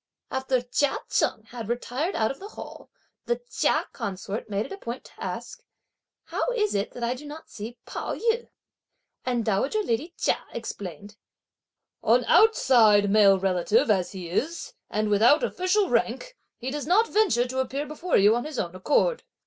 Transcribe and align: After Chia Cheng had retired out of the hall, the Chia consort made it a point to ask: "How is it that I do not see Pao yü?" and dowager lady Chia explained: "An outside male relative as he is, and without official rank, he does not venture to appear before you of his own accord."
After 0.31 0.63
Chia 0.63 0.97
Cheng 1.11 1.43
had 1.49 1.69
retired 1.69 2.15
out 2.15 2.31
of 2.31 2.39
the 2.39 2.47
hall, 2.47 2.89
the 3.27 3.39
Chia 3.51 3.85
consort 3.93 4.49
made 4.49 4.65
it 4.65 4.71
a 4.71 4.77
point 4.79 5.03
to 5.03 5.23
ask: 5.23 5.61
"How 6.23 6.49
is 6.53 6.73
it 6.73 6.89
that 6.93 7.03
I 7.03 7.13
do 7.13 7.27
not 7.27 7.51
see 7.51 7.77
Pao 7.85 8.15
yü?" 8.15 8.49
and 9.27 9.45
dowager 9.45 9.83
lady 9.83 10.15
Chia 10.17 10.43
explained: 10.53 11.17
"An 12.01 12.25
outside 12.25 13.11
male 13.11 13.37
relative 13.37 13.91
as 13.91 14.13
he 14.13 14.27
is, 14.27 14.73
and 14.89 15.07
without 15.07 15.43
official 15.43 15.87
rank, 15.87 16.35
he 16.57 16.71
does 16.71 16.87
not 16.87 17.07
venture 17.07 17.45
to 17.47 17.59
appear 17.59 17.85
before 17.85 18.17
you 18.17 18.35
of 18.35 18.43
his 18.43 18.57
own 18.57 18.73
accord." 18.75 19.21